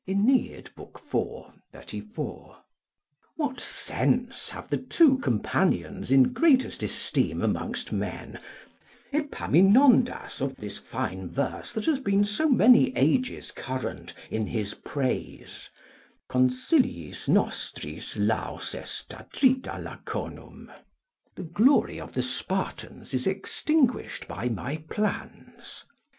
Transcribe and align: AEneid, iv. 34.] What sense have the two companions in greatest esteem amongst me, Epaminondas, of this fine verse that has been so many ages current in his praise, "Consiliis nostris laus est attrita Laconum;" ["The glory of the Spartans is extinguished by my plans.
AEneid, 0.07 0.69
iv. 0.79 1.43
34.] 1.73 2.57
What 3.35 3.59
sense 3.59 4.49
have 4.49 4.67
the 4.71 4.77
two 4.79 5.19
companions 5.19 6.11
in 6.11 6.33
greatest 6.33 6.81
esteem 6.81 7.43
amongst 7.43 7.91
me, 7.91 8.33
Epaminondas, 9.13 10.41
of 10.41 10.55
this 10.55 10.79
fine 10.79 11.29
verse 11.29 11.71
that 11.73 11.85
has 11.85 11.99
been 11.99 12.25
so 12.25 12.49
many 12.49 12.91
ages 12.97 13.51
current 13.51 14.15
in 14.31 14.47
his 14.47 14.73
praise, 14.73 15.69
"Consiliis 16.27 17.29
nostris 17.29 18.17
laus 18.17 18.73
est 18.73 19.09
attrita 19.15 19.77
Laconum;" 19.77 20.71
["The 21.35 21.43
glory 21.43 21.99
of 21.99 22.13
the 22.13 22.23
Spartans 22.23 23.13
is 23.13 23.27
extinguished 23.27 24.27
by 24.27 24.49
my 24.49 24.77
plans. 24.77 25.85